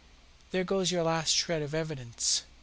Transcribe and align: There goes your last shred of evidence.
There 0.49 0.63
goes 0.63 0.91
your 0.91 1.03
last 1.03 1.29
shred 1.35 1.61
of 1.61 1.75
evidence. 1.75 2.41